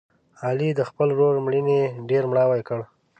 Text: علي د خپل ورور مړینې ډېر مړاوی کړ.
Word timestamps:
علي 0.45 0.69
د 0.75 0.81
خپل 0.89 1.07
ورور 1.13 1.35
مړینې 1.45 1.81
ډېر 2.09 2.23
مړاوی 2.31 2.61
کړ. 2.67 2.79